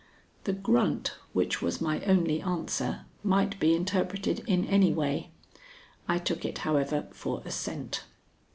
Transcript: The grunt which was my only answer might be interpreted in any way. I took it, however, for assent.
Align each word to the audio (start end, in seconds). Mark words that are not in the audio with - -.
The 0.45 0.53
grunt 0.53 1.15
which 1.31 1.61
was 1.61 1.79
my 1.79 2.03
only 2.05 2.41
answer 2.41 3.05
might 3.23 3.59
be 3.59 3.75
interpreted 3.75 4.39
in 4.47 4.65
any 4.65 4.91
way. 4.91 5.29
I 6.07 6.17
took 6.17 6.43
it, 6.43 6.57
however, 6.65 7.07
for 7.11 7.43
assent. 7.45 8.05